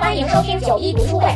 [0.00, 1.26] 欢迎收听九一读书会。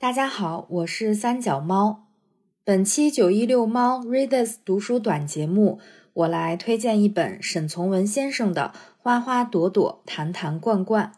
[0.00, 2.04] 大家好，我是三脚猫。
[2.66, 5.78] 本期九一六猫 Readers 读书短节目，
[6.14, 11.12] 我来推荐一本沈从文先生的《花花朵朵，坛坛罐罐》。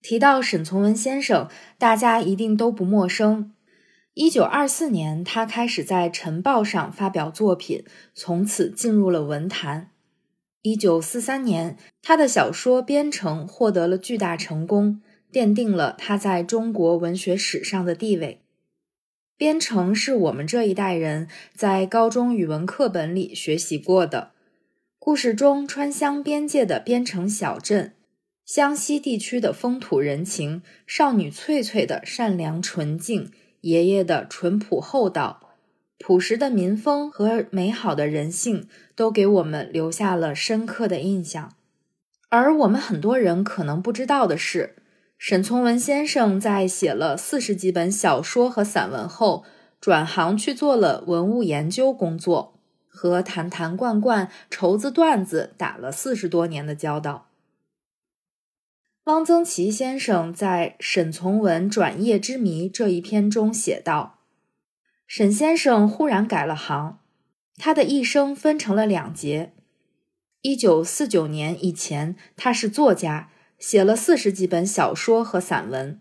[0.00, 3.52] 提到沈从文先生，大家一定都不陌生。
[4.14, 7.84] 一九二四年，他开始在《晨报》上发表作品，
[8.14, 9.90] 从此进入了文坛。
[10.62, 15.02] 一九四三年，他的小说《边城》获得了巨大成功。
[15.30, 18.43] 奠定了他在中国文学史上的地位。
[19.36, 24.30] 边城是我们这一代人在高中语文课本里学习过的。
[25.00, 27.94] 故事中，川湘边界的边城小镇，
[28.46, 33.32] 湘西地区的风土人情，少女翠翠的善良纯净，
[33.62, 35.50] 爷爷的淳朴厚道，
[35.98, 41.54] 朴实的民风和美好的人性，都给我们留下了深刻的印象。
[42.28, 44.76] 而我们很多人可能不知道的是。
[45.16, 49.44] 沈从文先生在写了四十几本小说和散文后，
[49.80, 57.30] 转行去做了文物研究工作，和坛坛罐罐、绸子缎子打了四十多年的交道。
[59.04, 64.20] 汪曾祺先生在《沈从文转业之谜》这一篇中写道
[65.06, 66.98] ：“沈先生忽然改了行，
[67.56, 69.52] 他的一生分成了两节。
[70.42, 73.30] 一九四九年以前，他是作家。”
[73.66, 75.98] 写了四十几本小说和散文。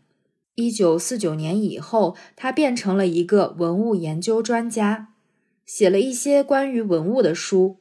[0.56, 5.14] 一九四九年以后，他变成了一个文物研究专家，
[5.66, 7.78] 写了一些关于文物的书。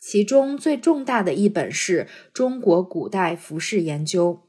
[0.00, 4.42] 其中最重大的一本是《中国古代服饰研究》。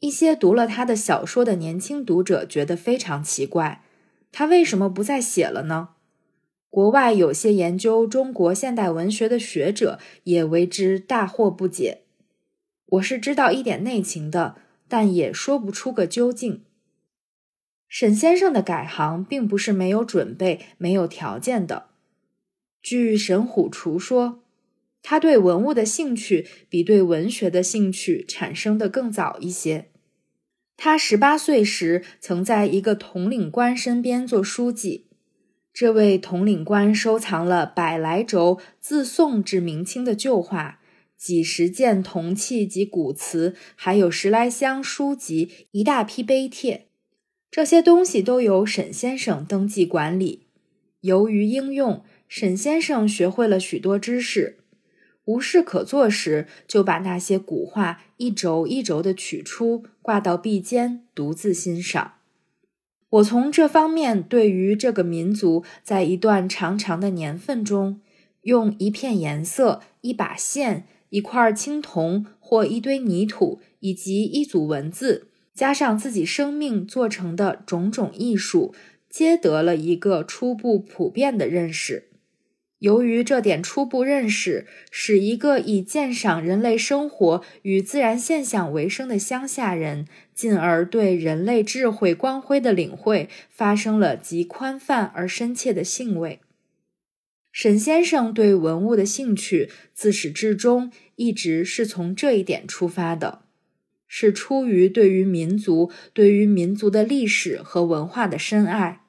[0.00, 3.84] 一些读了他的小说的年轻读者觉得非常奇怪，
[4.32, 5.90] 他为什么不再写了呢？
[6.68, 12.01] 国外有些研究中国现代文学的学者也为之大惑不解。
[12.92, 16.62] 我是知道一点内情的，但也说不出个究竟。
[17.88, 21.86] 沈先生的改行并不是没有准备、没有条件的。
[22.82, 24.42] 据沈虎厨说，
[25.02, 29.88] 他对文物的兴趣比对文学的兴趣产生的更早一些。
[30.76, 35.06] 他十八岁时曾在一个统领官身边做书记，
[35.72, 40.80] 这位统领官收藏了百来轴自宋至明清的旧画。
[41.22, 46.88] 几十件铜器及古瓷，还有十来箱书籍，一大批碑帖，
[47.48, 50.48] 这些东西都由沈先生登记管理。
[51.02, 54.58] 由于应用，沈先生学会了许多知识。
[55.26, 62.14] 无事可做时，就把那些古画一轴一轴的取出，挂到壁间，独自欣赏。
[63.10, 68.00] 我从这方面对于这个民族，在一段长长的年份中，
[68.40, 70.88] 用一片颜色、一把线。
[71.12, 78.74] 一块青铜或一堆泥土，以及一组文字，加上自己生命做成的种种艺术，
[79.10, 82.08] 皆得了一个初步普遍的认识。
[82.78, 96.40] 由于这点初步认识，使一个以鉴赏人类生活与自然现象为生的乡下人，进而对人类智慧光辉的领会，发生了极宽泛而深切的兴味。
[97.52, 103.42] 沈先生对文物的兴趣，自始至终一直是从这一点出发的，
[104.08, 109.02] 是出于对于民族、对于民族的历史和文化的深爱。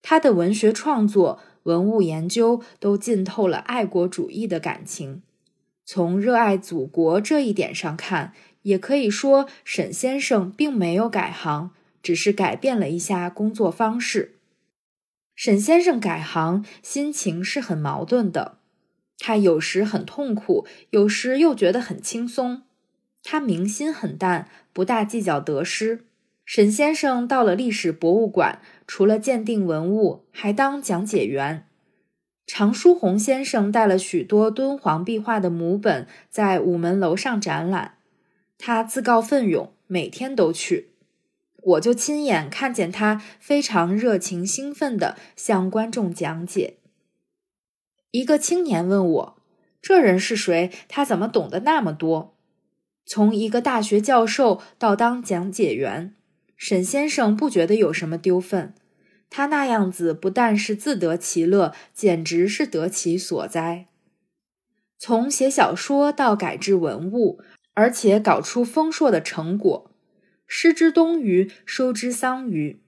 [0.00, 5.22] 他的文学创作、文物研究都浸透了爱国主义的感情。
[5.84, 8.32] 从热爱祖国这一点上看，
[8.62, 14.36] 也可以说沈先生并没有改行，只是改变了一下工作方式。
[15.44, 18.58] 沈先生改行，心情是很矛盾的。
[19.18, 22.62] 他有时很痛苦，有时又觉得很轻松。
[23.24, 26.04] 他明心很淡，不大计较得失。
[26.44, 31.66] 沈先生到了历史博物馆，除了鉴定文物，还当讲解员。
[32.46, 37.94] 常书鸿先生带了许多敦煌壁画的母本，在午门楼上展览。
[38.58, 40.91] 他自告奋勇，每天都去。
[41.62, 46.78] 我就亲眼看见他非常热情兴奋地向观众讲解。
[48.10, 49.36] 一个青年问我
[49.80, 50.70] ：“这人是谁？
[50.88, 52.34] 他怎么懂得那么多？”
[53.06, 56.14] 从一个大学教授到当讲解员，
[56.56, 58.74] 沈先生不觉得有什么丢份。
[59.28, 63.86] 他那样子不但是自得其乐，简直是得其所哉。
[64.98, 67.40] 从写小说到改制文物，
[67.74, 69.90] 而且搞出丰硕的成果，
[70.54, 72.82] 失之东隅，收之桑榆。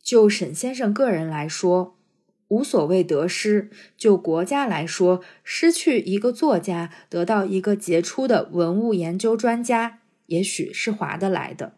[0.00, 1.98] 就沈先生个人来说，
[2.46, 11.74] 无所谓得失；就国家来说，失去一个作家，得到一个杰出的文物研究专家，也许是划得来的。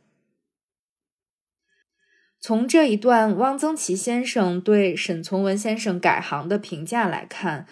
[2.38, 7.66] 从这一段汪曾祺先生对沈从文先生改行的评价来看，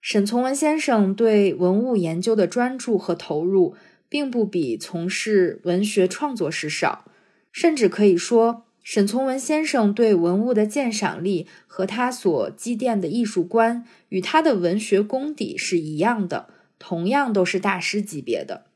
[0.00, 3.74] 沈从文先生对文物研究的专注和投入，
[4.10, 7.06] 并不比从事文学创作时少，
[7.50, 8.66] 甚至可以说。
[8.82, 16.48] 沈从文先生对文物的鉴赏力和他所积淀的艺术观，与他的文学功底是一样的，
[16.78, 18.66] 同样都是大师级别的。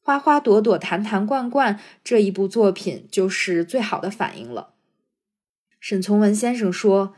[0.00, 4.70] 花花朵朵、坛坛罐罐这一部作品就是最好的反映了。
[5.80, 7.14] 沈从文先生说，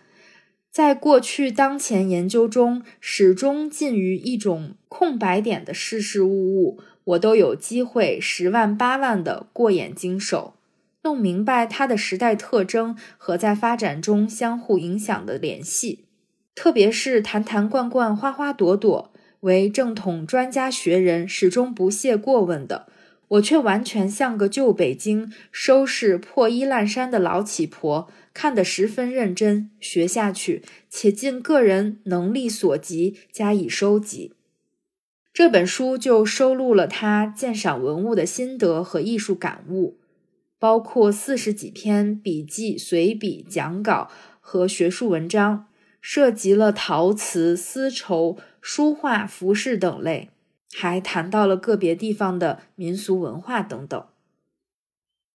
[0.70, 10.54] 在过去当前研究中，始终近于一种空白点的事事物物，我都有机会十万八万的过眼经手。
[11.02, 16.04] 弄明白它的时代特征和在发展中相互影响的联系，
[16.54, 22.86] 特别是坛坛罐罐、花花朵朵，为正统专家学人始终不屑过问的，
[23.30, 34.32] 我却完全像个旧北京收拾破衣烂衫的老乞婆，看得十分认真，学下去，且尽个人能力所及加以收集。
[35.32, 39.98] 这本书就收录了他鉴赏文物的心得和艺术感悟。
[40.58, 44.10] 包括四十几篇笔记、随笔、讲稿
[44.40, 45.68] 和学术文章，
[46.02, 50.28] 涉及了陶瓷、丝绸、书画、服饰等类，
[50.72, 54.06] 还谈到了个别地方的民俗文化等等。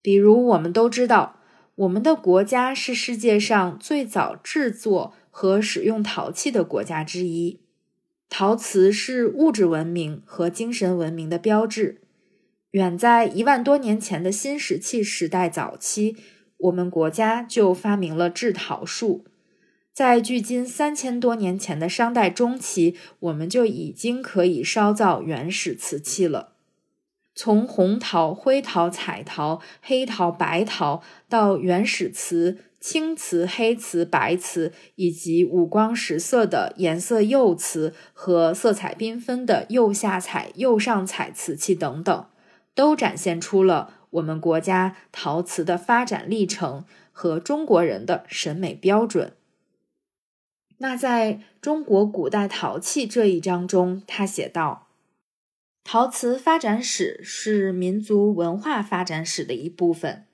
[0.02, 1.40] 比如，我们都知道，
[1.76, 7.60] 我们的国家是世界上最早制作和使用陶器的国家之一，
[8.30, 12.02] 陶瓷是物质文明和精神文明的标志。
[12.72, 16.18] 远在一万多年前的新石器时代早期，
[16.58, 19.26] 我们国家就发明了制陶术。
[19.96, 26.50] 在距今三千多年前的商代中期，我们就已经可以烧造原始瓷器了。
[27.34, 42.26] 从红陶、灰陶、彩陶、黑陶、白陶，到原始瓷、青瓷、黑瓷、白瓷，以及五光十色的颜色釉瓷和色彩缤纷的釉下彩、釉上彩瓷器等等。
[42.74, 46.84] 都展现出了我们国家陶瓷的发展历程
[47.14, 49.32] 和中国人的审美标准。
[50.78, 54.88] 那在中国古代陶器这一章中，他写道
[55.84, 60.26] ：“陶瓷发展史是民族文化发展史的一部分。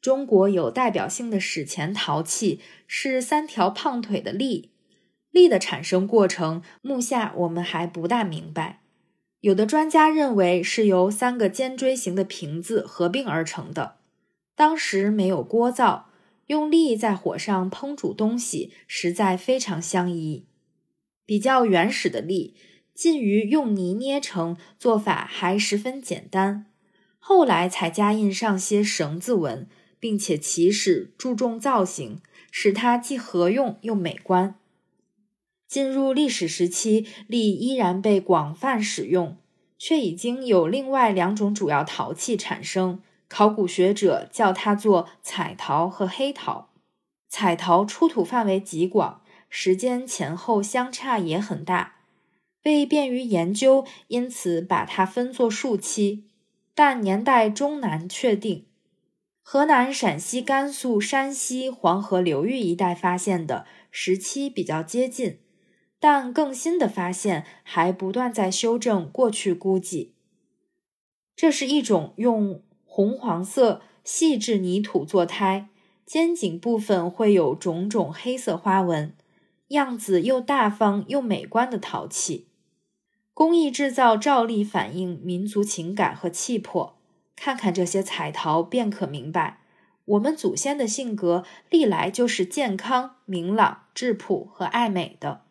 [0.00, 4.70] 中国有代表性的史前陶器是三条胖腿的立，
[5.30, 8.80] 立的产生过程，目下我们还不大明白。”
[9.40, 13.96] 有的专家认为是由三个尖锥形的瓶子合并而成的。
[14.54, 16.09] 当时没有锅灶，
[16.50, 20.46] 用力在火上烹煮东西，实在非常相宜。
[21.24, 22.56] 比较原始的力，
[22.92, 26.66] 近于用泥捏成，做法还十分简单。
[27.20, 29.68] 后来才加印上些绳子纹，
[30.00, 32.20] 并且起始注重造型，
[32.50, 34.56] 使它既合用又美观。
[35.68, 39.36] 进入历史时期，力依然被广泛使用，
[39.78, 43.00] 却已经有另外两种主要陶器产生。
[43.30, 46.68] 考古学者叫它做彩陶和黑陶。
[47.28, 51.94] 彩陶出土范围极广，时间前后相差也很大，
[52.64, 56.24] 为便于研究，因此把它分作数期，
[56.74, 58.66] 但年代终难确定。
[59.42, 65.38] 河南、陕西、甘肃、山西黄河流域一带发现的时期比较接近。
[66.02, 70.14] 但更新的发现还不断在修正过去估计。
[71.36, 72.62] 这是一种用
[73.00, 75.70] 红黄色细质泥土做胎，
[76.04, 79.14] 肩颈部分会有种种黑色花纹，
[79.68, 82.48] 样子又大方又美观的陶器。
[83.32, 86.98] 工艺制造照例反映民族情感和气魄。
[87.34, 89.62] 看看这些彩陶，便可明白，
[90.04, 95.46] 我们祖先的性格历来就是健康、明朗、质朴和爱美的。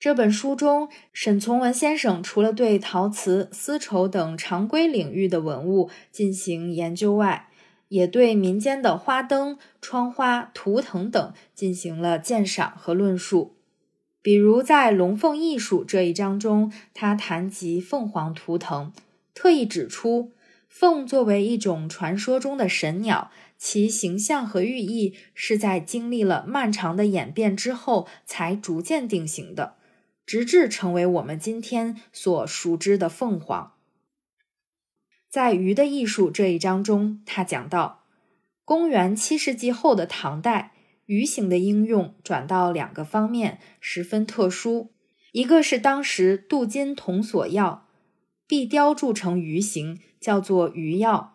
[0.00, 7.48] 这本书中，沈从文先生除了对陶瓷、丝绸等常规领域的文物进行研究外，
[7.88, 13.56] 也对民间的花灯、窗花、图腾等进行了鉴赏和论述。
[14.22, 18.92] 比如在“龙凤艺术”这一章中，他谈及凤凰图腾，
[19.34, 20.30] 特意指出，
[20.68, 29.74] 凤作为一种传说中的神鸟，其形象和寓意是在经历了漫长的演变之后才逐渐定型的，
[30.28, 33.72] 直至成为我们今天所熟知的凤凰。
[35.30, 38.04] 在《鱼的艺术》这一章中，他讲到，
[38.62, 40.74] 公元七世纪后的唐代，
[41.06, 44.92] 鱼形的应用转到两个方面，十分特殊。
[45.32, 47.80] 一个是当时镀金铜锁钥，
[48.46, 51.28] 必雕铸成鱼形，叫做鱼钥，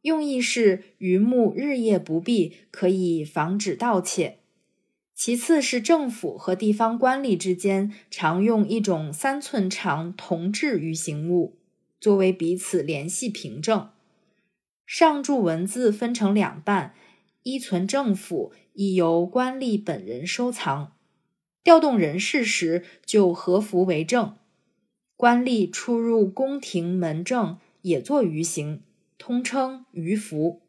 [0.00, 4.38] 用意是鱼目日夜不闭，可以防止盗窃。
[5.18, 11.58] 其次是政府和地方官吏之间常用一种三寸长铜制鱼形物。
[12.00, 13.90] 作为彼此联系凭证，
[14.86, 16.94] 上注文字分成两半，
[17.42, 20.92] 依存政府，亦由官吏本人收藏。
[21.64, 24.36] 调动人事时，就合符为证。
[25.16, 28.82] 官吏出入宫廷门政，也作鱼形，
[29.18, 30.62] 通称鱼符。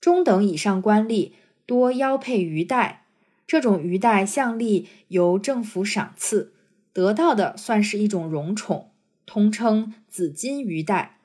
[0.00, 1.32] 中等以上官吏
[1.66, 3.03] 多腰佩鱼带，
[3.46, 6.54] 这种鱼带项例由政府赏赐，
[6.92, 8.90] 得到的算是一种荣宠。
[9.26, 11.18] 通称紫金鱼带。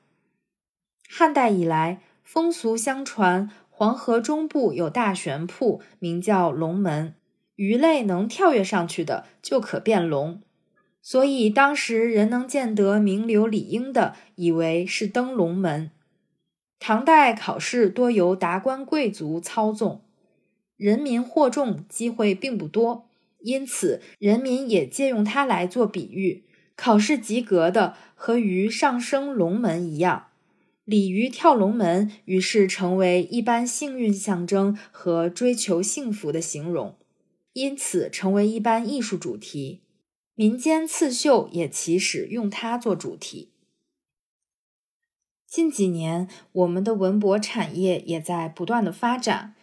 [1.08, 7.14] 汉代以来，风俗相传，黄河中部有大悬瀑，名叫龙门，
[7.56, 10.40] 鱼类能跳跃上去的就可变龙，
[11.02, 15.90] 所以当时人能见得名流理应的，以为是登龙门。
[16.78, 20.02] 唐代考试多由达官贵族操纵，
[20.80, 23.06] 人民获中机会并不多，
[23.40, 26.44] 因此人民也借用它来做比喻。
[26.74, 30.28] 考试及格的和鱼上升龙门一样，
[30.86, 36.96] 鲤鱼跳龙门，于是成为一般幸运象征和追求幸福的形容，
[37.52, 39.82] 因此成为一般艺术主题。
[40.34, 43.50] 民间刺绣也起始用它做主题。
[45.46, 49.54] 近几年，我们的文博产业也在不断的发展，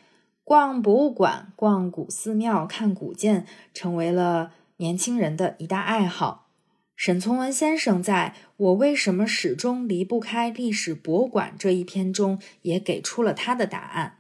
[0.48, 6.48] 逛博物馆、逛古寺庙、看古建，成为了年轻人的一大爱好。
[6.96, 14.20] 沈从文先生在我为什么始终离不开历史博物馆这一篇中，也给出了他的答案。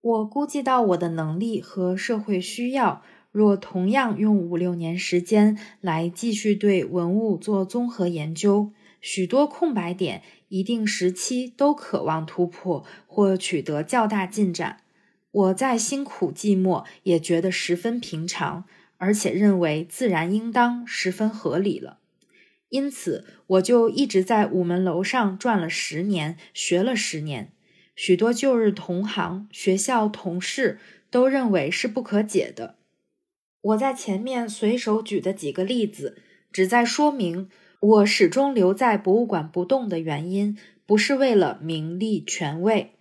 [0.00, 8.72] 我估计到我的能力和社会需要，若同样用五六年时间来继续对文物做综合研究，
[9.02, 14.78] 许多空白点一定时期都渴望突破或取得较大进展。
[15.30, 18.64] 我再辛苦寂寞，也觉得十分平常。
[19.02, 22.00] 而且认为自然应当十分合理了，
[22.68, 27.50] 因此我就一直在午门楼上转了十年，学了十年。
[27.96, 30.78] 许多旧日同行、学校同事
[31.10, 32.74] 都认为是不可解的。
[33.62, 36.18] 我在前面随手举的几个例子，
[36.52, 37.48] 旨在说明
[37.80, 42.92] 我始终留在博物馆不动的原因，不是为了名利权位，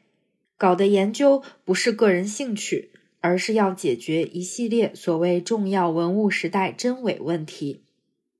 [0.59, 2.91] 搞的研究不是个人兴趣。
[3.21, 7.81] 而是要解决一系列所谓重要文物时代真伪问题，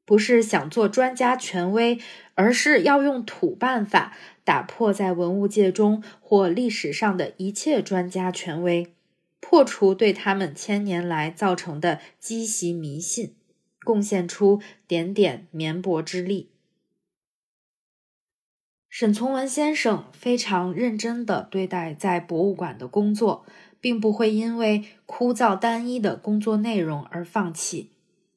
[0.06, 2.00] 不是想做专家权威，
[2.36, 8.88] 而是要用土办法打破在文物界中或历史上的一切专家权威，
[9.42, 13.36] 破除对他们千年来造成的积习迷信，
[13.84, 16.52] 贡献出点点绵薄之力。
[18.90, 23.46] 沈从文先生非常认真地对待在博物馆的工作。
[23.82, 27.92] 并不会因为枯燥单一的工作内容而放弃。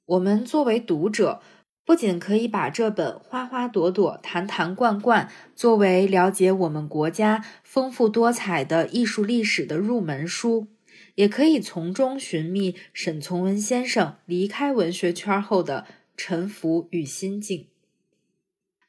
[0.07, 1.41] 我们作为读者，
[1.85, 10.69] 不仅可以把这本花花朵朵、坛坛罐罐作为了解我们国家丰富多彩的艺术历史的入门书，
[11.17, 17.67] 也可以从中寻觅沈从文先生离开文学圈后的沉浮与心境。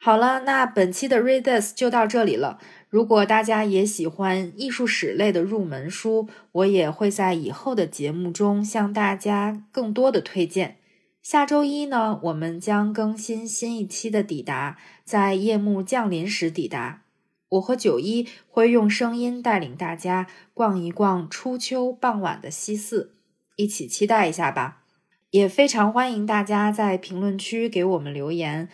[0.05, 2.59] 好了，那本期的 Read This 就到这里了。
[2.89, 10.75] 如果大家也喜欢艺术史类的入门书，我也会在以后的节目中向大家更多的推荐。
[11.21, 17.03] 下周一呢，我们将更新新一期的抵达，在夜幕降临时抵达。
[17.51, 23.15] 我和九一会用声音带领大家逛一逛初秋傍晚的西寺，
[23.55, 24.81] 一起期待一下吧。
[25.29, 28.67] 也非常欢迎大家在评论区给我们留言。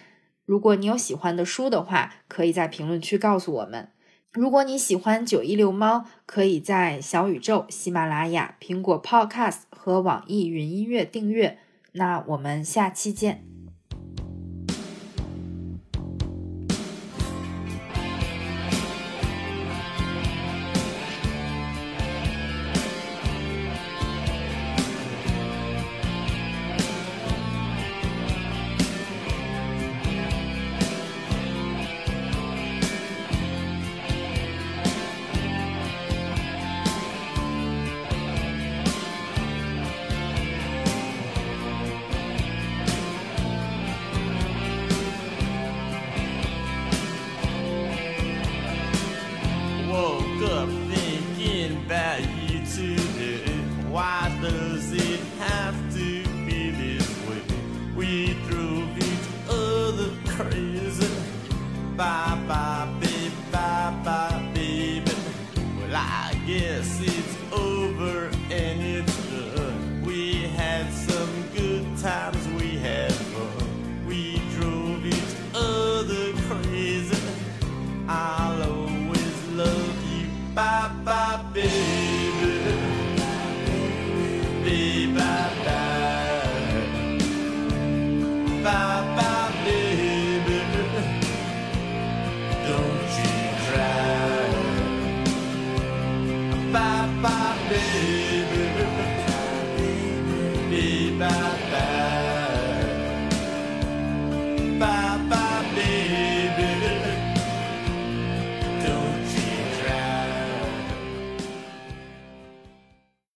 [0.49, 3.89] 如果你有喜欢的书的话，可以在评论区告诉我们。
[4.31, 11.59] 如果你喜欢九一六猫，可以在小宇宙、喜马拉雅、苹果 Podcast 和网易云音乐订阅。
[11.91, 13.48] 那我们下期见。
[61.99, 62.28] by.